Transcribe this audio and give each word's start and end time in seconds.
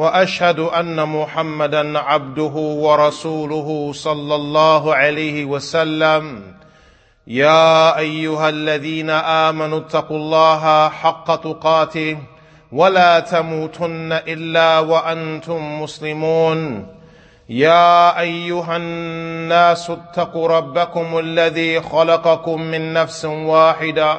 وأشهد 0.00 0.58
أن 0.60 1.08
محمدا 1.08 1.98
عبده 1.98 2.54
ورسوله 2.84 3.92
صلى 3.94 4.34
الله 4.34 4.94
عليه 4.94 5.44
وسلم. 5.44 6.42
يا 7.26 7.98
أيها 7.98 8.48
الذين 8.48 9.10
آمنوا 9.10 9.78
اتقوا 9.78 10.16
الله 10.16 10.88
حق 10.88 11.34
تقاته 11.34 12.18
ولا 12.72 13.20
تموتن 13.20 14.12
إلا 14.12 14.78
وأنتم 14.78 15.82
مسلمون. 15.82 16.86
يا 17.48 18.20
أيها 18.20 18.76
الناس 18.76 19.90
اتقوا 19.90 20.48
ربكم 20.48 21.18
الذي 21.18 21.80
خلقكم 21.80 22.60
من 22.60 22.92
نفس 22.92 23.24
واحدة 23.24 24.18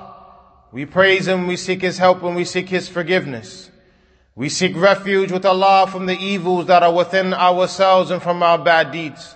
We 0.71 0.85
praise 0.85 1.27
Him, 1.27 1.47
we 1.47 1.57
seek 1.57 1.81
His 1.81 1.97
help, 1.97 2.23
and 2.23 2.35
we 2.35 2.45
seek 2.45 2.69
His 2.69 2.87
forgiveness. 2.87 3.69
We 4.35 4.47
seek 4.47 4.75
refuge 4.77 5.31
with 5.31 5.45
Allah 5.45 5.87
from 5.87 6.05
the 6.05 6.17
evils 6.17 6.67
that 6.67 6.83
are 6.83 6.93
within 6.93 7.33
ourselves 7.33 8.11
and 8.11 8.21
from 8.21 8.41
our 8.41 8.57
bad 8.57 8.91
deeds. 8.91 9.35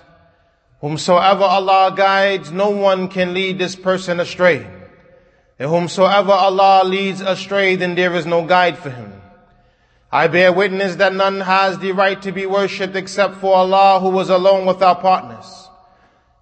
Whomsoever 0.80 1.44
Allah 1.44 1.92
guides, 1.94 2.50
no 2.50 2.70
one 2.70 3.08
can 3.08 3.34
lead 3.34 3.58
this 3.58 3.76
person 3.76 4.20
astray. 4.20 4.66
And 5.58 5.70
whomsoever 5.70 6.32
Allah 6.32 6.82
leads 6.84 7.20
astray, 7.20 7.76
then 7.76 7.94
there 7.94 8.14
is 8.14 8.26
no 8.26 8.46
guide 8.46 8.78
for 8.78 8.90
him. 8.90 9.12
I 10.10 10.28
bear 10.28 10.52
witness 10.52 10.96
that 10.96 11.14
none 11.14 11.40
has 11.40 11.78
the 11.78 11.92
right 11.92 12.20
to 12.22 12.32
be 12.32 12.46
worshipped 12.46 12.96
except 12.96 13.36
for 13.36 13.54
Allah 13.54 14.00
who 14.00 14.10
was 14.10 14.30
alone 14.30 14.64
without 14.64 15.02
partners. 15.02 15.68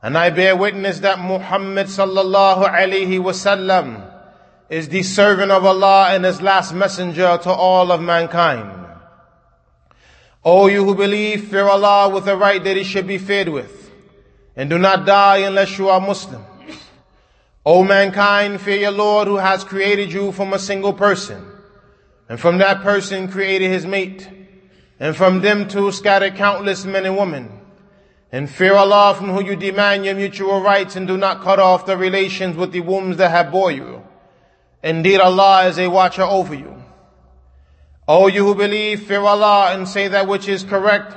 And 0.03 0.19
I 0.19 0.31
bear 0.31 0.55
witness 0.55 1.01
that 1.01 1.19
Muhammad 1.19 1.87
sallallahu 1.87 2.69
alayhi 2.69 3.21
wasallam 3.21 4.14
is 4.75 4.89
the 4.89 5.05
servant 5.05 5.53
of 5.53 5.65
Allah 5.65 6.09
and 6.11 6.25
his 6.25 6.43
last 6.43 6.75
messenger 6.75 7.39
to 7.45 7.51
all 7.51 7.93
of 7.93 8.01
mankind. 8.01 8.89
O 10.45 10.67
you 10.67 10.85
who 10.85 10.97
believe, 10.97 11.45
fear 11.45 11.69
Allah 11.69 12.09
with 12.09 12.25
the 12.25 12.37
right 12.37 12.63
that 12.65 12.77
he 12.77 12.83
should 12.83 13.07
be 13.07 13.19
feared 13.19 13.49
with. 13.49 13.93
And 14.57 14.69
do 14.69 14.77
not 14.77 15.07
die 15.07 15.39
unless 15.39 15.79
you 15.79 15.91
are 15.91 16.01
Muslim. 16.01 16.45
O 17.65 17.85
mankind, 17.85 18.61
fear 18.61 18.79
your 18.79 18.91
Lord 18.91 19.29
who 19.29 19.37
has 19.37 19.63
created 19.63 20.13
you 20.13 20.33
from 20.33 20.53
a 20.53 20.59
single 20.59 20.93
person 20.93 21.47
and 22.29 22.41
from 22.41 22.59
that 22.59 22.83
person 22.83 23.29
created 23.29 23.71
his 23.71 23.87
mate. 23.87 24.29
And 24.99 25.15
from 25.15 25.41
them 25.41 25.69
two 25.69 25.93
scattered 25.93 26.35
countless 26.35 26.85
men 26.85 27.07
and 27.07 27.17
women. 27.17 27.61
And 28.33 28.51
fear 28.51 28.75
Allah 28.75 29.15
from 29.15 29.29
whom 29.29 29.47
you 29.47 29.55
demand 29.55 30.05
your 30.05 30.17
mutual 30.17 30.61
rights 30.61 30.97
and 30.97 31.07
do 31.07 31.17
not 31.17 31.43
cut 31.43 31.61
off 31.61 31.87
the 31.87 31.97
relations 31.97 32.57
with 32.57 32.73
the 32.73 32.81
wombs 32.81 33.19
that 33.19 33.31
have 33.31 33.53
bore 33.53 33.71
you. 33.71 34.04
Indeed 34.85 35.19
Allah 35.19 35.67
is 35.69 35.79
a 35.79 35.89
watcher 35.89 36.25
over 36.25 36.55
you. 36.55 36.77
O 38.07 38.27
you 38.27 38.45
who 38.45 38.55
believe, 38.55 39.05
fear 39.05 39.21
Allah 39.21 39.73
and 39.73 39.89
say 39.89 40.09
that 40.09 40.29
which 40.29 40.47
is 40.47 40.63
correct 40.63 41.17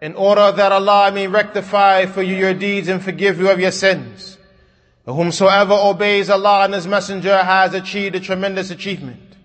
in 0.00 0.14
order 0.14 0.50
that 0.50 0.72
Allah 0.72 1.12
may 1.12 1.26
rectify 1.26 2.06
for 2.06 2.22
you 2.22 2.34
your 2.34 2.54
deeds 2.54 2.88
and 2.88 3.04
forgive 3.04 3.38
you 3.38 3.50
of 3.50 3.60
your 3.60 3.70
sins. 3.70 4.38
Whomsoever 5.04 5.74
obeys 5.74 6.30
Allah 6.30 6.64
and 6.64 6.72
His 6.72 6.86
Messenger 6.86 7.36
has 7.44 7.74
achieved 7.74 8.16
a 8.16 8.20
tremendous 8.20 8.70
achievement. 8.70 9.36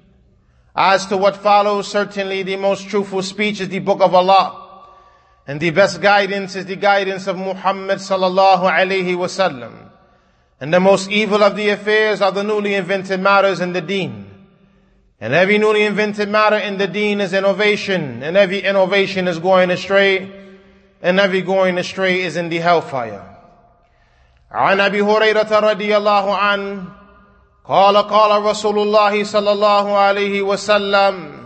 As 0.73 1.05
to 1.07 1.17
what 1.17 1.35
follows, 1.35 1.89
certainly 1.89 2.43
the 2.43 2.55
most 2.55 2.87
truthful 2.87 3.21
speech 3.21 3.59
is 3.59 3.67
the 3.67 3.79
book 3.79 3.99
of 3.99 4.15
Allah. 4.15 4.87
And 5.45 5.59
the 5.59 5.71
best 5.71 6.01
guidance 6.01 6.55
is 6.55 6.67
the 6.67 6.77
guidance 6.77 7.27
of 7.27 7.37
Muhammad 7.37 7.99
sallallahu 7.99 8.71
alayhi 8.71 9.17
wasallam. 9.17 9.90
And 10.60 10.72
the 10.72 10.80
most 10.80 11.10
evil 11.10 11.42
of 11.42 11.54
the 11.56 11.68
affairs 11.68 12.22
are 12.22 12.32
the 12.32 12.42
newly 12.42 12.74
invented 12.74 13.20
matters 13.20 13.60
in 13.60 13.72
the 13.72 13.80
deen. 13.80 14.30
And 15.20 15.34
every 15.34 15.58
newly 15.58 15.82
invented 15.82 16.28
matter 16.28 16.56
in 16.56 16.78
the 16.78 16.86
deen 16.86 17.20
is 17.20 17.32
innovation. 17.32 18.22
And 18.22 18.36
every 18.36 18.60
innovation 18.60 19.28
is 19.28 19.38
going 19.38 19.70
astray. 19.70 20.30
And 21.02 21.20
every 21.20 21.42
going 21.42 21.78
astray 21.78 22.22
is 22.22 22.36
in 22.36 22.48
the 22.48 22.58
hellfire. 22.58 23.32
عن 24.52 24.80
ابي 24.80 25.02
هريره 25.02 25.58
رضي 25.58 25.96
الله 25.96 26.36
عنه 26.36 26.84
قال 27.68 27.96
قال 27.96 28.42
رسول 28.42 28.78
الله 28.78 29.24
صلى 29.24 29.52
الله 29.52 29.98
عليه 29.98 30.42
وسلم 30.42 31.36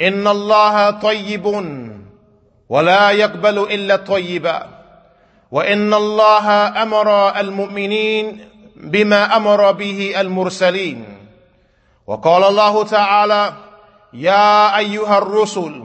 ان 0.00 0.26
الله 0.26 0.90
طيب 0.90 1.46
ولا 2.68 3.10
يقبل 3.10 3.58
الا 3.58 3.94
الطيبا 3.94 4.71
وإن 5.53 5.93
الله 5.93 6.49
أمر 6.81 7.39
المؤمنين 7.39 8.49
بما 8.75 9.37
أمر 9.37 9.71
به 9.71 10.13
المرسلين. 10.17 11.27
وقال 12.07 12.43
الله 12.43 12.83
تعالى 12.83 13.53
يا 14.13 14.77
أيها 14.77 15.17
الرسل 15.17 15.83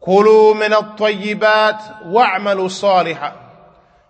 كلوا 0.00 0.54
من 0.54 0.74
الطيبات 0.74 1.82
واعملوا 2.06 2.68
صالحا. 2.68 3.32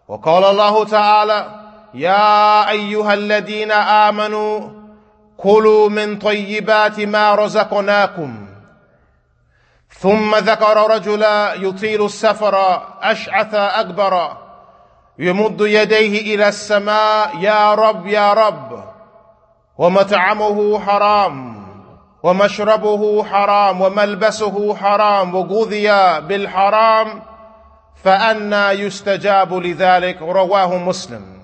وقال 0.09 0.45
الله 0.45 0.85
تعالى 0.85 1.61
يا 1.95 2.71
أيها 2.71 3.15
الذين 3.15 3.73
آمنوا 3.73 4.69
كلوا 5.37 5.89
من 5.89 6.19
طيبات 6.19 7.01
ما 7.01 7.35
رزقناكم. 7.35 8.47
ثم 9.99 10.37
ذكر 10.37 10.91
رجلا 10.91 11.55
يطيل 11.55 12.05
السفر 12.05 12.83
أشعث 13.03 13.55
أكبر. 13.55 14.46
يمد 15.19 15.61
يديه 15.61 16.35
إلى 16.35 16.49
السماء 16.49 17.37
يا 17.41 17.75
رب 17.75 18.07
يا 18.07 18.33
رب 18.33 18.85
ومطعمه 19.79 20.81
حرام 20.81 21.67
ومشربه 22.23 23.25
حرام 23.25 23.81
وملبسه 23.81 24.75
حرام 24.77 25.35
وغذي 25.35 25.89
بالحرام 26.21 27.23
فأنا 28.05 28.73
يستجاب 28.73 29.55
لذلك 29.55 30.23
رواه 30.23 30.79
مسلم 30.79 31.37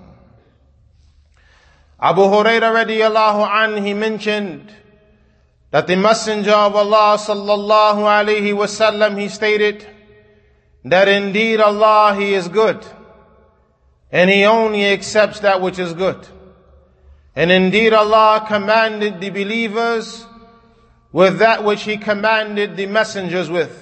Abu 2.05 2.23
Huraira 2.23 2.75
radiallahu 2.75 3.49
anh, 3.49 3.81
he 3.85 3.95
mentioned 3.95 4.75
that 5.71 5.87
the 5.87 5.95
Messenger 5.95 6.51
of 6.51 6.75
Allah 6.75 7.17
sallallahu 7.17 8.03
alayhi 8.11 8.53
wasallam, 8.53 9.21
he 9.21 9.29
stated 9.29 9.87
that 10.85 11.07
indeed 11.07 11.61
Allah, 11.61 12.13
He 12.19 12.35
is 12.35 12.49
good. 12.49 12.85
And 14.13 14.31
He 14.31 14.45
only 14.45 14.87
accepts 14.87 15.41
that 15.41 15.61
which 15.61 15.79
is 15.79 15.95
good. 15.95 16.27
And 17.35 17.51
indeed 17.51 17.95
Allah 17.95 18.45
commanded 18.47 19.21
the 19.21 19.31
believers 19.31 20.27
with 21.11 21.39
that 21.39 21.65
which 21.65 21.83
He 21.83 21.97
commanded 21.97 22.77
the 22.77 22.87
messengers 22.87 23.51
with. 23.51 23.79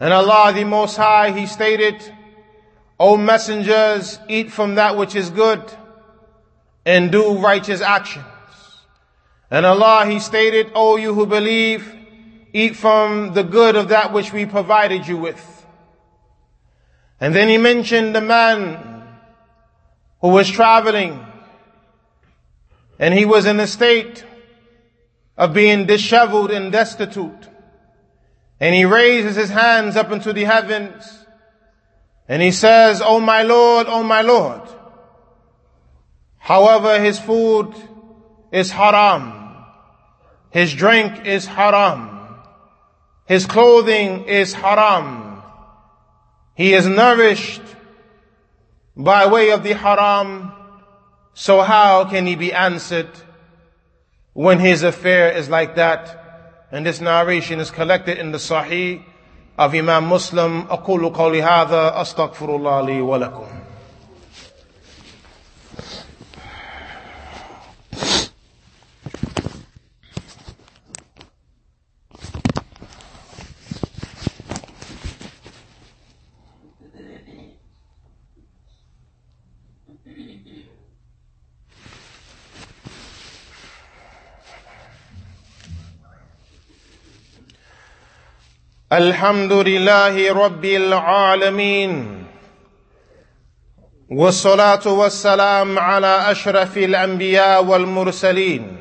And 0.00 0.12
Allah 0.12 0.52
the 0.54 0.64
Most 0.64 0.96
High, 0.96 1.30
He 1.38 1.46
stated, 1.46 2.02
O 2.98 3.16
messengers, 3.16 4.18
eat 4.28 4.50
from 4.50 4.74
that 4.76 4.96
which 4.96 5.14
is 5.14 5.30
good 5.30 5.62
and 6.84 7.12
do 7.12 7.38
righteous 7.38 7.80
actions. 7.80 8.24
And 9.50 9.66
Allah, 9.66 10.06
He 10.06 10.20
stated, 10.20 10.72
O 10.74 10.96
you 10.96 11.14
who 11.14 11.26
believe, 11.26 11.94
eat 12.52 12.76
from 12.76 13.34
the 13.34 13.42
good 13.42 13.76
of 13.76 13.88
that 13.88 14.12
which 14.12 14.32
we 14.32 14.46
provided 14.46 15.06
you 15.06 15.18
with. 15.18 15.66
And 17.20 17.34
then 17.34 17.48
He 17.48 17.58
mentioned 17.58 18.14
the 18.14 18.20
man 18.20 18.99
who 20.20 20.28
was 20.28 20.48
traveling 20.50 21.26
and 22.98 23.14
he 23.14 23.24
was 23.24 23.46
in 23.46 23.58
a 23.58 23.66
state 23.66 24.24
of 25.36 25.54
being 25.54 25.86
disheveled 25.86 26.50
and 26.50 26.70
destitute. 26.70 27.48
And 28.60 28.74
he 28.74 28.84
raises 28.84 29.36
his 29.36 29.48
hands 29.48 29.96
up 29.96 30.12
into 30.12 30.34
the 30.34 30.44
heavens 30.44 31.24
and 32.28 32.42
he 32.42 32.50
says, 32.50 33.00
Oh 33.02 33.20
my 33.20 33.42
Lord, 33.42 33.86
oh 33.88 34.02
my 34.02 34.20
Lord. 34.20 34.60
However, 36.36 37.00
his 37.00 37.18
food 37.18 37.74
is 38.52 38.70
haram. 38.70 39.64
His 40.50 40.74
drink 40.74 41.26
is 41.26 41.46
haram. 41.46 42.36
His 43.26 43.46
clothing 43.46 44.26
is 44.26 44.52
haram. 44.52 45.42
He 46.54 46.74
is 46.74 46.86
nourished 46.86 47.62
by 48.95 49.25
way 49.27 49.51
of 49.51 49.63
the 49.63 49.73
haram. 49.73 50.51
So 51.33 51.61
how 51.61 52.05
can 52.05 52.25
he 52.25 52.35
be 52.35 52.53
answered 52.53 53.09
when 54.33 54.59
his 54.59 54.83
affair 54.83 55.31
is 55.31 55.49
like 55.49 55.75
that? 55.75 56.67
And 56.71 56.85
this 56.85 57.01
narration 57.01 57.59
is 57.59 57.71
collected 57.71 58.17
in 58.17 58.31
the 58.31 58.37
Sahih 58.37 59.03
of 59.57 59.73
Imam 59.73 60.05
Muslim 60.05 60.67
أقول 60.67 61.13
قولي 61.13 61.41
هذا 61.41 62.01
أستغفر 62.01 62.55
الله 62.55 62.81
لي 62.81 63.01
ولكم 63.01 63.47
الحمد 88.92 89.52
لله 89.52 90.32
رب 90.44 90.64
العالمين 90.64 92.24
والصلاه 94.10 94.88
والسلام 94.88 95.78
على 95.78 96.30
اشرف 96.30 96.78
الانبياء 96.78 97.64
والمرسلين 97.64 98.76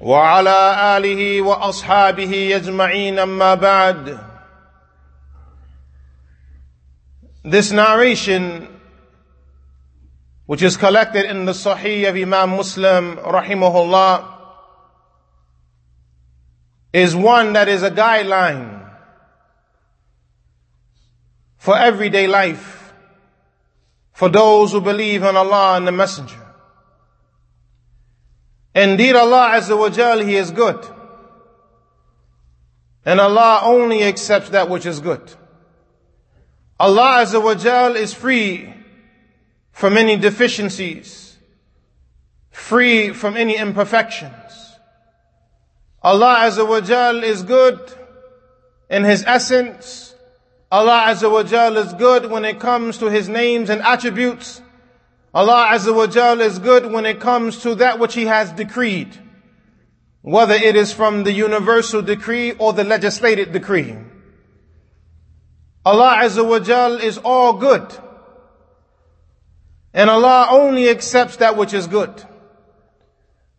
وعلى 0.00 0.76
اله 0.96 1.40
واصحابه 1.40 2.56
اجمعين 2.56 3.18
اما 3.18 3.54
بعد 3.54 4.18
This 7.44 7.72
narration, 7.72 8.68
which 10.44 10.62
is 10.62 10.76
collected 10.76 11.24
in 11.24 11.46
the 11.46 11.52
Sahih 11.52 12.10
of 12.10 12.16
Imam 12.16 12.50
Muslim, 12.50 13.16
rahimahullah, 13.16 14.24
is 16.92 17.16
one 17.16 17.54
that 17.54 17.68
is 17.68 17.82
a 17.82 17.90
guideline 17.90 18.81
for 21.62 21.78
everyday 21.78 22.26
life, 22.26 22.92
for 24.12 24.28
those 24.28 24.72
who 24.72 24.80
believe 24.80 25.22
in 25.22 25.36
Allah 25.36 25.76
and 25.76 25.86
the 25.86 25.92
Messenger. 25.92 26.44
Indeed, 28.74 29.14
Allah 29.14 29.52
Azza 29.54 29.78
wa 29.78 29.88
Jal, 29.88 30.18
He 30.18 30.34
is 30.34 30.50
good. 30.50 30.84
And 33.04 33.20
Allah 33.20 33.60
only 33.62 34.02
accepts 34.02 34.48
that 34.48 34.68
which 34.68 34.86
is 34.86 34.98
good. 34.98 35.22
Allah 36.80 37.22
Azza 37.22 37.40
wa 37.40 37.54
Jal 37.54 37.94
is 37.94 38.12
free 38.12 38.74
from 39.70 39.96
any 39.96 40.16
deficiencies, 40.16 41.38
free 42.50 43.12
from 43.12 43.36
any 43.36 43.56
imperfections. 43.56 44.32
Allah 46.02 46.38
Azza 46.40 46.68
wa 46.68 46.80
Jal 46.80 47.22
is 47.22 47.44
good 47.44 47.78
in 48.90 49.04
His 49.04 49.22
essence, 49.24 50.11
Allah 50.72 51.04
Azza 51.08 51.30
wa 51.30 51.42
Jal 51.42 51.76
is 51.76 51.92
good 51.92 52.30
when 52.30 52.46
it 52.46 52.58
comes 52.58 52.96
to 52.96 53.10
His 53.10 53.28
names 53.28 53.68
and 53.68 53.82
attributes. 53.82 54.62
Allah 55.34 55.68
Azza 55.70 55.94
wa 55.94 56.06
Jal 56.06 56.40
is 56.40 56.58
good 56.58 56.90
when 56.90 57.04
it 57.04 57.20
comes 57.20 57.58
to 57.58 57.74
that 57.74 57.98
which 57.98 58.14
He 58.14 58.24
has 58.24 58.50
decreed. 58.52 59.18
Whether 60.22 60.54
it 60.54 60.74
is 60.74 60.90
from 60.90 61.24
the 61.24 61.32
universal 61.32 62.00
decree 62.00 62.52
or 62.52 62.72
the 62.72 62.84
legislated 62.84 63.52
decree. 63.52 63.98
Allah 65.84 66.20
Azza 66.22 66.48
wa 66.48 66.58
Jal 66.58 66.94
is 66.94 67.18
all 67.18 67.52
good. 67.52 67.86
And 69.92 70.08
Allah 70.08 70.46
only 70.50 70.88
accepts 70.88 71.36
that 71.36 71.58
which 71.58 71.74
is 71.74 71.86
good. 71.86 72.24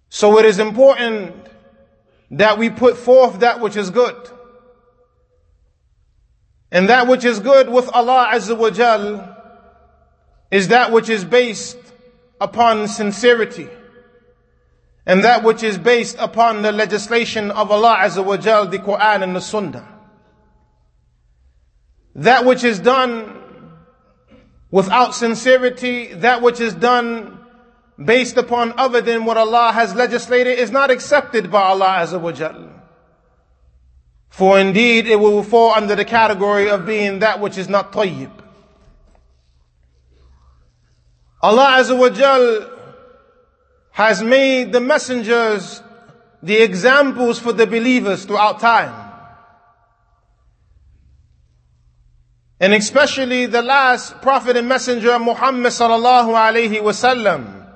So 0.10 0.40
it 0.40 0.46
is 0.46 0.58
important 0.58 1.36
that 2.32 2.58
we 2.58 2.72
put 2.72 2.98
forth 2.98 3.42
that 3.42 3.60
which 3.60 3.76
is 3.76 3.92
good. 3.92 4.33
And 6.74 6.90
that 6.90 7.08
which 7.08 7.24
is 7.24 7.40
good 7.40 7.70
with 7.70 7.88
Allah 7.94 8.32
Azza 8.34 8.58
wa 8.58 8.72
Jal 8.72 9.38
is 10.50 10.70
that 10.70 10.92
which 10.92 11.08
is 11.08 11.24
based 11.24 11.78
upon 12.42 12.88
sincerity. 12.88 13.70
And 15.06 15.24
that 15.24 15.44
which 15.44 15.62
is 15.62 15.78
based 15.78 16.18
upon 16.18 16.64
the 16.64 16.72
legislation 16.72 17.52
of 17.52 17.70
Allah 17.70 17.98
Azza 18.00 18.26
wa 18.26 18.38
Jal, 18.38 18.66
the 18.66 18.80
Quran 18.80 19.22
and 19.22 19.36
the 19.36 19.40
Sunnah. 19.40 19.88
That 22.16 22.44
which 22.44 22.64
is 22.64 22.80
done 22.80 23.40
without 24.72 25.14
sincerity, 25.14 26.08
that 26.16 26.42
which 26.42 26.60
is 26.60 26.74
done 26.74 27.38
based 28.04 28.38
upon 28.38 28.74
other 28.80 29.02
than 29.02 29.26
what 29.26 29.38
Allah 29.38 29.72
has 29.74 29.94
legislated 29.94 30.58
is 30.58 30.72
not 30.72 30.90
accepted 30.90 31.52
by 31.52 31.62
Allah 31.62 31.98
Azza 32.00 32.20
wa 32.20 32.32
Jal. 32.32 32.73
For 34.34 34.60
indeed 34.60 35.06
it 35.06 35.20
will 35.20 35.44
fall 35.44 35.76
under 35.76 35.96
the 35.96 36.06
category 36.06 36.68
of 36.68 36.88
being 36.88 37.20
that 37.20 37.40
which 37.40 37.56
is 37.56 37.70
not 37.70 37.94
tayyib. 37.94 38.32
Allah 41.40 41.78
Azza 41.78 41.96
wa 41.96 42.10
Jal 42.10 42.68
has 43.92 44.24
made 44.24 44.72
the 44.72 44.80
messengers 44.80 45.84
the 46.42 46.56
examples 46.56 47.38
for 47.38 47.54
the 47.54 47.68
believers 47.68 48.26
throughout 48.26 48.60
time. 48.60 49.12
And 52.60 52.74
especially 52.74 53.46
the 53.46 53.62
last 53.62 54.20
prophet 54.24 54.58
and 54.58 54.68
messenger 54.68 55.20
Muhammad 55.20 55.74
sallallahu 55.74 56.34
alayhi 56.34 56.82
wasallam. 56.82 57.70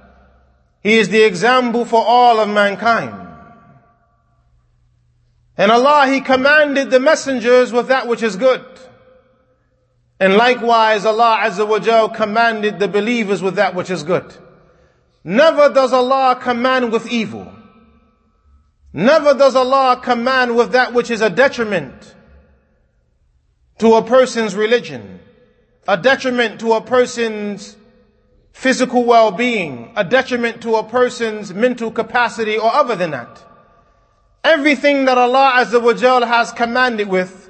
He 0.82 0.98
is 0.98 1.10
the 1.10 1.22
example 1.22 1.86
for 1.86 2.04
all 2.04 2.40
of 2.40 2.50
mankind. 2.50 3.27
And 5.58 5.72
Allah, 5.72 6.08
He 6.08 6.22
commanded 6.22 6.92
the 6.92 7.00
messengers 7.00 7.74
with 7.74 7.88
that 7.88 8.08
which 8.08 8.22
is 8.22 8.36
good. 8.36 8.64
And 10.20 10.36
likewise, 10.36 11.06
Allah 11.06 11.40
Azza 11.42 11.68
wa 11.68 11.80
Jal 11.80 12.10
commanded 12.10 12.80
the 12.80 12.88
believers 12.88 13.42
with 13.42 13.56
that 13.56 13.76
which 13.76 13.90
is 13.90 14.04
good. 14.04 14.34
Never 15.24 15.70
does 15.70 15.94
Allah 15.94 16.38
command 16.40 16.92
with 16.92 17.12
evil. 17.12 17.52
Never 18.94 19.34
does 19.34 19.56
Allah 19.56 20.00
command 20.02 20.56
with 20.56 20.72
that 20.72 20.94
which 20.94 21.12
is 21.12 21.22
a 21.22 21.30
detriment 21.30 22.16
to 23.80 23.96
a 23.96 24.02
person's 24.02 24.56
religion, 24.56 25.20
a 25.88 25.98
detriment 25.98 26.60
to 26.62 26.74
a 26.74 26.82
person's 26.82 27.76
physical 28.54 29.04
well-being, 29.04 29.94
a 29.96 30.04
detriment 30.04 30.62
to 30.64 30.76
a 30.76 30.84
person's 30.84 31.54
mental 31.54 31.92
capacity 31.92 32.58
or 32.58 32.74
other 32.74 32.96
than 32.96 33.12
that. 33.12 33.44
Everything 34.44 35.06
that 35.06 35.18
Allah 35.18 35.54
Azza 35.58 35.82
wa 35.82 35.94
Jal 35.94 36.26
has 36.26 36.52
commanded 36.52 37.08
with, 37.08 37.50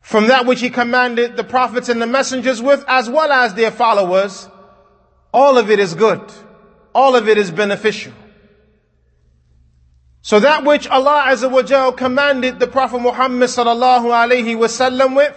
from 0.00 0.28
that 0.28 0.46
which 0.46 0.60
He 0.60 0.70
commanded 0.70 1.36
the 1.36 1.44
prophets 1.44 1.88
and 1.88 2.00
the 2.00 2.06
messengers 2.06 2.62
with, 2.62 2.84
as 2.86 3.10
well 3.10 3.32
as 3.32 3.54
their 3.54 3.70
followers, 3.70 4.48
all 5.32 5.58
of 5.58 5.70
it 5.70 5.78
is 5.78 5.94
good. 5.94 6.22
All 6.94 7.16
of 7.16 7.28
it 7.28 7.38
is 7.38 7.50
beneficial. 7.50 8.12
So 10.22 10.40
that 10.40 10.64
which 10.64 10.88
Allah 10.88 11.24
Azza 11.28 11.50
wa 11.50 11.62
Jal 11.62 11.92
commanded 11.92 12.58
the 12.58 12.66
Prophet 12.66 13.00
Muhammad 13.00 13.48
sallallahu 13.48 14.06
alayhi 14.10 14.56
wasallam 14.56 15.14
with, 15.14 15.36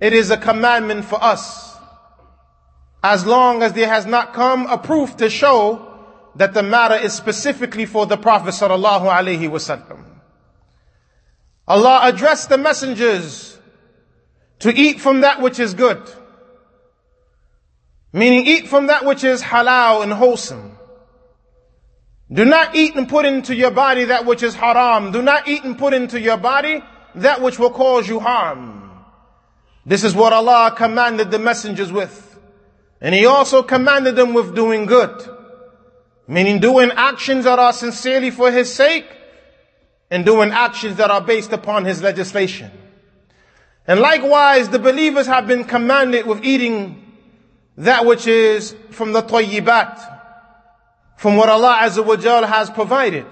it 0.00 0.12
is 0.12 0.30
a 0.30 0.36
commandment 0.36 1.04
for 1.04 1.22
us. 1.22 1.76
As 3.02 3.26
long 3.26 3.62
as 3.62 3.72
there 3.74 3.88
has 3.88 4.06
not 4.06 4.32
come 4.32 4.66
a 4.66 4.78
proof 4.78 5.16
to 5.18 5.28
show 5.28 5.93
that 6.36 6.54
the 6.54 6.62
matter 6.62 6.96
is 6.96 7.12
specifically 7.12 7.86
for 7.86 8.06
the 8.06 8.16
Prophet 8.16 8.50
sallallahu 8.50 9.10
alaihi 9.10 9.48
wasallam. 9.48 10.04
Allah 11.66 12.00
addressed 12.04 12.48
the 12.48 12.58
messengers 12.58 13.58
to 14.60 14.72
eat 14.74 15.00
from 15.00 15.22
that 15.22 15.40
which 15.40 15.58
is 15.58 15.74
good. 15.74 16.02
Meaning 18.12 18.46
eat 18.46 18.68
from 18.68 18.88
that 18.88 19.04
which 19.04 19.24
is 19.24 19.42
halal 19.42 20.02
and 20.02 20.12
wholesome. 20.12 20.78
Do 22.32 22.44
not 22.44 22.74
eat 22.74 22.94
and 22.94 23.08
put 23.08 23.26
into 23.26 23.54
your 23.54 23.70
body 23.70 24.04
that 24.06 24.24
which 24.24 24.42
is 24.42 24.54
haram. 24.54 25.12
Do 25.12 25.22
not 25.22 25.48
eat 25.48 25.64
and 25.64 25.78
put 25.78 25.94
into 25.94 26.20
your 26.20 26.36
body 26.36 26.82
that 27.16 27.42
which 27.42 27.58
will 27.58 27.70
cause 27.70 28.08
you 28.08 28.20
harm. 28.20 28.90
This 29.86 30.04
is 30.04 30.14
what 30.14 30.32
Allah 30.32 30.72
commanded 30.76 31.30
the 31.30 31.38
messengers 31.38 31.92
with. 31.92 32.38
And 33.00 33.14
He 33.14 33.26
also 33.26 33.62
commanded 33.62 34.16
them 34.16 34.32
with 34.32 34.54
doing 34.54 34.86
good. 34.86 35.33
Meaning 36.26 36.60
doing 36.60 36.90
actions 36.92 37.44
that 37.44 37.58
are 37.58 37.72
sincerely 37.72 38.30
for 38.30 38.50
His 38.50 38.72
sake 38.72 39.06
and 40.10 40.24
doing 40.24 40.50
actions 40.50 40.96
that 40.96 41.10
are 41.10 41.20
based 41.20 41.52
upon 41.52 41.84
His 41.84 42.02
legislation. 42.02 42.70
And 43.86 44.00
likewise, 44.00 44.68
the 44.70 44.78
believers 44.78 45.26
have 45.26 45.46
been 45.46 45.64
commanded 45.64 46.26
with 46.26 46.44
eating 46.44 47.00
that 47.76 48.06
which 48.06 48.26
is 48.26 48.74
from 48.90 49.12
the 49.12 49.22
tayyibat, 49.22 50.20
from 51.16 51.36
what 51.36 51.48
Allah 51.48 51.78
Azza 51.82 52.04
wa 52.04 52.16
Jal 52.16 52.46
has 52.46 52.70
provided. 52.70 53.26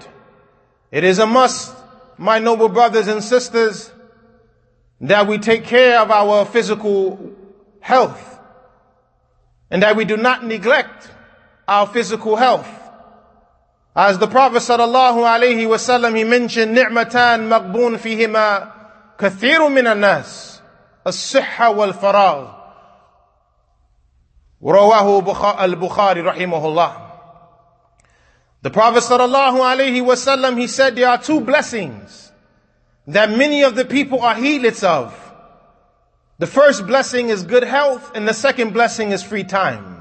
It 0.91 1.03
is 1.03 1.17
a 1.17 1.25
must, 1.25 1.75
my 2.17 2.37
noble 2.39 2.69
brothers 2.69 3.07
and 3.07 3.23
sisters, 3.23 3.91
that 5.01 5.27
we 5.27 5.37
take 5.37 5.65
care 5.65 5.99
of 5.99 6.11
our 6.11 6.45
physical 6.45 7.33
health 7.79 8.39
and 9.69 9.81
that 9.81 9.95
we 9.95 10.05
do 10.05 10.15
not 10.15 10.45
neglect 10.45 11.09
our 11.67 11.87
physical 11.87 12.35
health. 12.35 12.69
As 13.96 14.18
the 14.18 14.28
Prophet 14.28 14.58
sallallahu 14.58 15.24
alaihi 15.26 15.66
wasallam, 15.66 16.16
he 16.16 16.24
mentioned, 16.24 16.76
نعمتان 16.76 17.48
مقبون 17.48 17.96
فيهما 17.96 18.72
كثير 19.18 19.68
من 19.68 19.86
الناس 19.86 20.60
الصحة 21.06 21.70
والفراغ 21.70 22.48
رواه 24.62 25.64
البخاري 25.64 26.20
رحمه 26.20 26.66
الله 26.66 27.08
the 28.60 28.70
Prophet 28.70 29.04
sallallahu 29.04 29.60
alaihi 29.60 30.02
wasallam, 30.02 30.58
he 30.58 30.66
said 30.66 30.96
there 30.96 31.08
are 31.08 31.22
two 31.22 31.40
blessings 31.40 32.32
that 33.06 33.30
many 33.30 33.62
of 33.62 33.76
the 33.76 33.84
people 33.84 34.20
are 34.20 34.34
heedless 34.34 34.82
of. 34.82 35.14
The 36.38 36.46
first 36.46 36.86
blessing 36.86 37.28
is 37.28 37.44
good 37.44 37.62
health 37.62 38.12
and 38.14 38.26
the 38.26 38.34
second 38.34 38.72
blessing 38.72 39.12
is 39.12 39.22
free 39.22 39.44
time. 39.44 39.91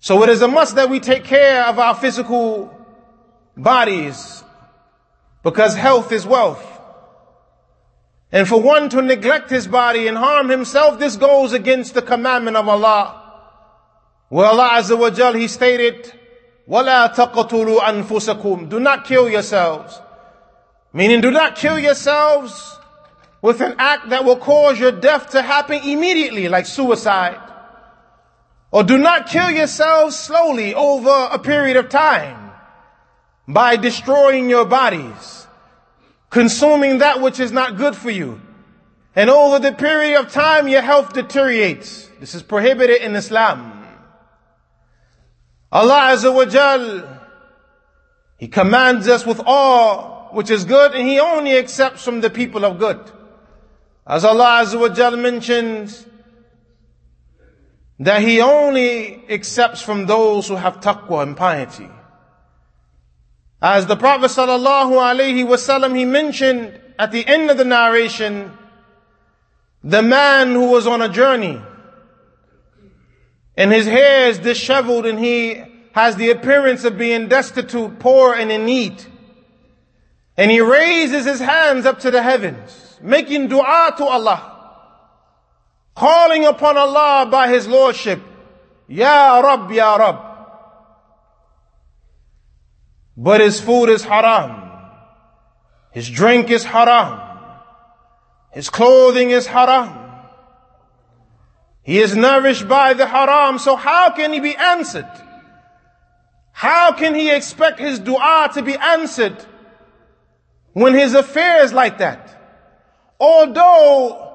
So 0.00 0.22
it 0.22 0.28
is 0.30 0.42
a 0.42 0.48
must 0.48 0.74
that 0.76 0.90
we 0.90 1.00
take 1.00 1.24
care 1.24 1.64
of 1.66 1.78
our 1.78 1.94
physical 1.94 2.76
bodies 3.56 4.42
because 5.42 5.74
health 5.74 6.10
is 6.12 6.26
wealth. 6.26 6.68
And 8.32 8.48
for 8.48 8.60
one 8.60 8.88
to 8.90 9.02
neglect 9.02 9.50
his 9.50 9.68
body 9.68 10.08
and 10.08 10.16
harm 10.16 10.48
himself, 10.48 10.98
this 10.98 11.16
goes 11.16 11.52
against 11.52 11.94
the 11.94 12.02
commandment 12.02 12.56
of 12.56 12.66
Allah. 12.66 13.18
Where 14.30 14.46
Allah 14.46 14.70
Azza 14.72 14.98
wa 14.98 15.10
Jal, 15.10 15.34
He 15.34 15.48
stated, 15.48 16.10
وَلَا 16.66 17.14
تَقْتُلُوا 17.14 17.78
أَنفُسَكُمْ 17.80 18.70
Do 18.70 18.80
not 18.80 19.04
kill 19.04 19.28
yourselves. 19.28 20.00
Meaning 20.94 21.20
do 21.20 21.30
not 21.30 21.56
kill 21.56 21.78
yourselves 21.78 22.78
with 23.42 23.60
an 23.60 23.74
act 23.78 24.08
that 24.08 24.24
will 24.24 24.36
cause 24.36 24.80
your 24.80 24.92
death 24.92 25.30
to 25.30 25.42
happen 25.42 25.82
immediately, 25.84 26.48
like 26.48 26.66
suicide. 26.66 27.38
Or 28.71 28.83
do 28.83 28.97
not 28.97 29.27
kill 29.27 29.49
yourselves 29.49 30.17
slowly 30.17 30.75
over 30.75 31.29
a 31.31 31.39
period 31.39 31.77
of 31.77 31.89
time 31.89 32.51
by 33.47 33.77
destroying 33.77 34.49
your 34.49 34.65
bodies, 34.65 35.47
consuming 36.29 36.97
that 36.97 37.21
which 37.21 37.39
is 37.39 37.51
not 37.51 37.77
good 37.77 37.95
for 37.95 38.09
you. 38.09 38.41
And 39.15 39.29
over 39.29 39.57
the 39.57 39.71
period 39.71 40.19
of 40.19 40.31
time, 40.31 40.67
your 40.67 40.81
health 40.81 41.13
deteriorates. 41.13 42.09
This 42.19 42.35
is 42.35 42.43
prohibited 42.43 43.01
in 43.01 43.15
Islam. 43.15 43.73
Allah 45.71 46.13
Azza 46.13 46.33
wa 46.33 46.45
Jal, 46.45 47.21
He 48.37 48.47
commands 48.47 49.07
us 49.07 49.25
with 49.25 49.41
all 49.45 50.29
which 50.33 50.49
is 50.49 50.65
good 50.65 50.93
and 50.93 51.07
He 51.07 51.19
only 51.19 51.57
accepts 51.57 52.03
from 52.03 52.21
the 52.21 52.29
people 52.29 52.65
of 52.65 52.79
good. 52.79 52.99
As 54.05 54.23
Allah 54.23 54.61
Azza 54.63 54.79
wa 54.79 54.89
Jal 54.89 55.15
mentions, 55.17 56.05
that 57.99 58.21
He 58.21 58.41
only 58.41 59.23
accepts 59.29 59.81
from 59.81 60.05
those 60.05 60.47
who 60.47 60.55
have 60.55 60.79
taqwa 60.79 61.23
and 61.23 61.35
piety. 61.35 61.89
As 63.61 63.87
the 63.87 63.95
Prophet 63.95 64.29
sallallahu 64.29 64.91
alaihi 64.91 65.45
wasallam, 65.45 65.95
he 65.95 66.05
mentioned 66.05 66.79
at 66.99 67.11
the 67.11 67.25
end 67.25 67.49
of 67.49 67.57
the 67.57 67.65
narration, 67.65 68.55
the 69.83 70.03
man 70.03 70.51
who 70.51 70.69
was 70.69 70.85
on 70.85 71.01
a 71.01 71.09
journey 71.09 71.59
and 73.55 73.71
his 73.71 73.87
hair 73.87 74.29
is 74.29 74.37
disheveled 74.37 75.07
and 75.07 75.17
he 75.17 75.63
has 75.93 76.15
the 76.15 76.29
appearance 76.29 76.83
of 76.83 76.97
being 76.97 77.27
destitute, 77.27 77.97
poor, 77.97 78.35
and 78.35 78.51
in 78.51 78.65
need. 78.65 79.03
And 80.37 80.51
he 80.51 80.61
raises 80.61 81.25
his 81.25 81.39
hands 81.39 81.87
up 81.87 81.99
to 82.01 82.11
the 82.11 82.21
heavens, 82.21 82.99
making 83.01 83.47
dua 83.47 83.95
to 83.97 84.05
Allah, 84.05 84.56
calling 85.97 86.45
upon 86.45 86.77
Allah 86.77 87.27
by 87.29 87.49
his 87.49 87.67
lordship, 87.67 88.21
Ya 88.87 89.39
Rab, 89.39 89.71
Ya 89.71 89.95
Rab. 89.95 90.17
But 93.17 93.41
his 93.41 93.59
food 93.59 93.89
is 93.89 94.03
haram. 94.03 94.69
His 95.91 96.07
drink 96.07 96.51
is 96.51 96.63
haram. 96.63 97.19
His 98.51 98.69
clothing 98.69 99.31
is 99.31 99.47
haram. 99.47 99.89
He 101.81 101.97
is 101.97 102.15
nourished 102.15 102.67
by 102.67 102.93
the 102.93 103.07
haram, 103.07 103.57
so 103.57 103.75
how 103.75 104.11
can 104.11 104.33
he 104.33 104.39
be 104.39 104.55
answered? 104.55 105.09
How 106.51 106.91
can 106.91 107.15
he 107.15 107.31
expect 107.31 107.79
his 107.79 107.97
dua 107.97 108.51
to 108.53 108.61
be 108.61 108.75
answered 108.75 109.43
when 110.73 110.93
his 110.93 111.15
affair 111.15 111.63
is 111.63 111.73
like 111.73 111.97
that? 111.97 112.23
Although 113.19 114.26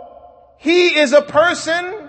he 0.62 0.96
is 0.96 1.12
a 1.12 1.22
person 1.22 2.08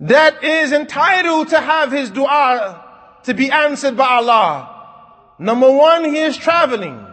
that 0.00 0.42
is 0.42 0.72
entitled 0.72 1.48
to 1.48 1.60
have 1.60 1.92
his 1.92 2.08
dua 2.08 2.82
to 3.24 3.34
be 3.34 3.50
answered 3.50 3.94
by 3.94 4.06
Allah. 4.06 5.34
Number 5.38 5.70
one, 5.70 6.06
he 6.06 6.22
is 6.22 6.34
traveling. 6.38 7.06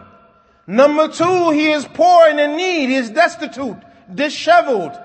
Number 0.66 1.08
two, 1.08 1.50
he 1.50 1.70
is 1.70 1.84
poor 1.84 2.26
and 2.26 2.40
in 2.40 2.56
need. 2.56 2.88
He 2.88 2.94
is 2.94 3.10
destitute, 3.10 3.76
disheveled. 4.14 4.98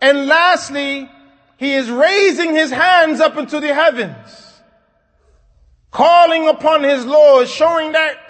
And 0.00 0.26
lastly, 0.26 1.10
he 1.58 1.74
is 1.74 1.90
raising 1.90 2.54
his 2.54 2.70
hands 2.70 3.20
up 3.20 3.36
into 3.36 3.60
the 3.60 3.74
heavens, 3.74 4.62
calling 5.90 6.48
upon 6.48 6.82
his 6.82 7.04
Lord, 7.04 7.46
showing 7.46 7.92
that 7.92 8.23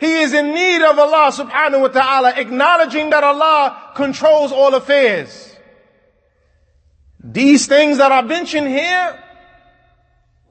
he 0.00 0.22
is 0.22 0.32
in 0.32 0.54
need 0.54 0.82
of 0.82 0.98
Allah 0.98 1.30
subhanahu 1.30 1.82
wa 1.82 1.88
ta'ala, 1.88 2.32
acknowledging 2.36 3.10
that 3.10 3.22
Allah 3.22 3.92
controls 3.94 4.50
all 4.50 4.74
affairs. 4.74 5.54
These 7.22 7.66
things 7.66 7.98
that 7.98 8.10
are 8.10 8.22
mentioned 8.22 8.68
here 8.68 9.22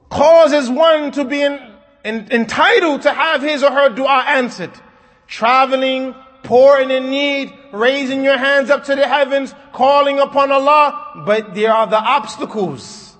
causes 0.08 0.70
one 0.70 1.10
to 1.12 1.24
be 1.24 1.42
in, 1.42 1.58
in, 2.04 2.28
entitled 2.30 3.02
to 3.02 3.10
have 3.10 3.42
his 3.42 3.64
or 3.64 3.72
her 3.72 3.88
dua 3.88 4.24
answered. 4.28 4.70
Traveling, 5.26 6.14
poor 6.44 6.78
and 6.78 6.92
in 6.92 7.10
need, 7.10 7.52
raising 7.72 8.22
your 8.22 8.38
hands 8.38 8.70
up 8.70 8.84
to 8.84 8.94
the 8.94 9.06
heavens, 9.06 9.52
calling 9.72 10.20
upon 10.20 10.52
Allah, 10.52 11.24
but 11.26 11.56
there 11.56 11.72
are 11.72 11.88
the 11.88 11.98
obstacles 11.98 13.16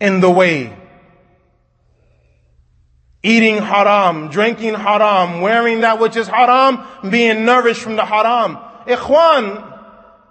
in 0.00 0.20
the 0.20 0.30
way. 0.30 0.81
Eating 3.22 3.58
haram, 3.58 4.28
drinking 4.28 4.74
haram, 4.74 5.40
wearing 5.40 5.80
that 5.80 6.00
which 6.00 6.16
is 6.16 6.26
haram, 6.26 6.84
being 7.08 7.44
nourished 7.44 7.82
from 7.82 7.96
the 7.96 8.04
haram. 8.04 8.58
Ikhwan, 8.86 9.78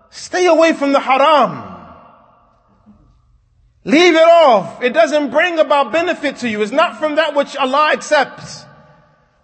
stay 0.10 0.46
away 0.48 0.74
from 0.74 0.92
the 0.92 1.00
haram. 1.00 1.68
Leave 3.84 4.14
it 4.14 4.28
off. 4.28 4.84
It 4.84 4.94
doesn't 4.94 5.32
bring 5.32 5.58
about 5.58 5.92
benefit 5.92 6.38
to 6.38 6.50
you. 6.50 6.62
It's 6.62 6.72
not 6.72 6.98
from 6.98 7.16
that 7.16 7.34
which 7.34 7.56
Allah 7.56 7.92
accepts. 7.94 8.66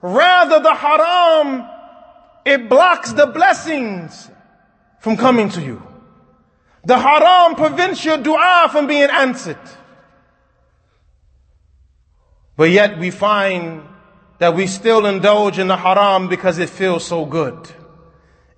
Rather, 0.01 0.59
the 0.59 0.75
haram 0.75 1.67
it 2.47 2.69
blocks 2.69 3.11
the 3.11 3.27
blessings 3.27 4.31
from 4.99 5.17
coming 5.17 5.49
to 5.49 5.61
you. 5.61 5.83
The 6.85 6.97
haram 6.97 7.55
prevents 7.55 8.05
your 8.05 8.17
dua 8.17 8.69
from 8.71 8.87
being 8.87 9.09
answered. 9.11 9.59
But 12.57 12.71
yet 12.71 12.97
we 12.97 13.11
find 13.11 13.83
that 14.39 14.55
we 14.55 14.67
still 14.67 15.05
indulge 15.05 15.59
in 15.59 15.67
the 15.67 15.77
haram 15.77 16.27
because 16.27 16.57
it 16.57 16.69
feels 16.69 17.05
so 17.05 17.25
good. 17.25 17.69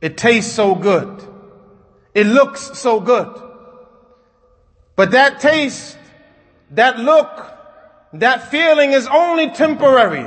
It 0.02 0.18
tastes 0.18 0.52
so 0.52 0.74
good. 0.74 1.22
It 2.16 2.26
looks 2.26 2.80
so 2.80 3.00
good. 3.02 3.30
But 4.96 5.12
that 5.12 5.40
taste, 5.40 5.98
that 6.72 6.98
look, 6.98 7.30
that 8.14 8.50
feeling 8.50 8.94
is 8.94 9.08
only 9.08 9.52
temporary. 9.52 10.26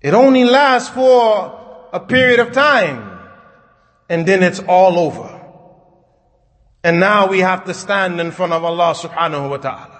It 0.00 0.14
only 0.14 0.44
lasts 0.44 0.88
for 0.88 1.88
a 1.92 2.00
period 2.00 2.38
of 2.38 2.52
time 2.52 3.18
and 4.08 4.26
then 4.26 4.42
it's 4.42 4.60
all 4.60 4.98
over. 4.98 5.32
And 6.84 7.00
now 7.00 7.26
we 7.26 7.40
have 7.40 7.64
to 7.64 7.74
stand 7.74 8.20
in 8.20 8.30
front 8.30 8.52
of 8.52 8.62
Allah 8.62 8.94
subhanahu 8.94 9.50
wa 9.50 9.56
ta'ala. 9.56 9.95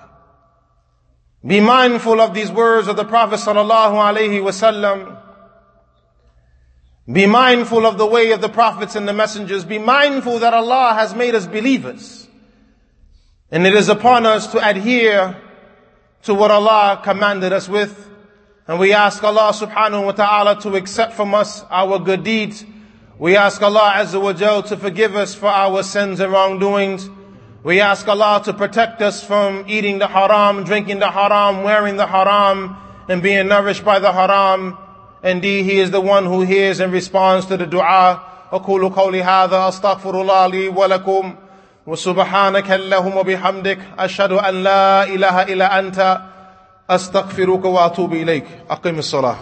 Be 1.45 1.61
mindful 1.61 2.21
of 2.21 2.35
these 2.35 2.51
words 2.51 2.89
of 2.89 2.97
the 2.97 3.05
Prophet 3.05 3.41
sallallahu 3.41 3.95
alaihi 3.95 4.43
wasallam. 4.43 5.23
Be 7.11 7.27
mindful 7.27 7.87
of 7.87 7.99
the 7.99 8.07
way 8.07 8.33
of 8.33 8.41
the 8.41 8.49
prophets 8.49 8.97
and 8.97 9.07
the 9.07 9.13
messengers. 9.13 9.65
Be 9.65 9.79
mindful 9.79 10.41
that 10.41 10.53
Allah 10.55 10.95
has 10.95 11.15
made 11.15 11.35
us 11.35 11.47
believers. 11.47 12.27
And 13.51 13.65
it 13.65 13.75
is 13.75 13.89
upon 13.89 14.27
us 14.27 14.49
to 14.49 14.69
adhere 14.69 15.41
to 16.25 16.35
what 16.35 16.51
Allah 16.51 17.01
commanded 17.05 17.53
us 17.53 17.69
with. 17.69 18.11
And 18.67 18.81
we 18.81 18.93
ask 18.93 19.23
Allah 19.23 19.53
subhanahu 19.53 20.07
wa 20.07 20.13
ta'ala 20.13 20.61
to 20.63 20.75
accept 20.75 21.13
from 21.13 21.33
us 21.35 21.63
our 21.71 22.01
good 22.01 22.25
deeds. 22.25 22.65
We 23.19 23.37
ask 23.37 23.63
Allah 23.63 23.93
azza 23.95 24.21
wa 24.21 24.33
jal 24.33 24.65
to 24.65 24.77
forgive 24.77 25.15
us 25.15 25.35
for 25.35 25.47
our 25.47 25.85
sins 25.85 26.19
and 26.19 26.33
wrongdoings. 26.33 27.09
We 27.66 27.80
ask 27.80 28.08
Allah 28.08 28.42
to 28.46 28.54
protect 28.54 29.02
us 29.02 29.24
from 29.24 29.66
eating 29.68 30.00
the 30.00 30.08
haram, 30.08 30.64
drinking 30.64 31.00
the 31.00 31.12
haram, 31.12 31.64
wearing 31.64 31.98
the 31.98 32.08
haram, 32.08 32.76
and 33.08 33.22
being 33.22 33.48
nourished 33.48 33.86
by 33.86 34.00
the 34.00 34.12
haram. 34.12 34.78
Indeed, 35.24 35.66
He 35.66 35.80
is 35.80 35.92
the 35.92 36.02
one 36.02 36.26
who 36.26 36.42
hears 36.42 36.80
and 36.80 36.92
responds 36.92 37.46
to 37.48 37.58
the 37.58 37.68
dua. 37.68 38.22
أقول 38.52 38.90
قولي 38.90 39.24
هذا 39.24 39.68
أستغفر 39.68 40.22
الله 40.22 40.48
لي 40.48 40.68
ولكم 40.68 41.36
وسبحانك 41.88 42.72
اللهم 42.72 43.18
وبحمدك 43.18 43.80
أشهد 44.00 44.32
أن 44.32 44.64
لا 44.64 45.04
إله 45.04 45.42
إلا 45.42 45.80
أنت 45.80 46.22
أستغفرك 46.90 47.66
وأتوب 47.66 48.14
إليك 48.14 48.46
أقم 48.70 49.00
الصلاة 49.00 49.36